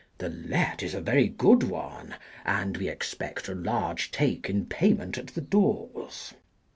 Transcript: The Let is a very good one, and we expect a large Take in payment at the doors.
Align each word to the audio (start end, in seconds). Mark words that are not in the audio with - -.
The 0.17 0.29
Let 0.29 0.81
is 0.81 0.95
a 0.95 0.99
very 0.99 1.27
good 1.27 1.61
one, 1.61 2.15
and 2.43 2.75
we 2.75 2.89
expect 2.89 3.47
a 3.47 3.53
large 3.53 4.09
Take 4.09 4.49
in 4.49 4.65
payment 4.65 5.15
at 5.19 5.27
the 5.27 5.41
doors. 5.41 6.33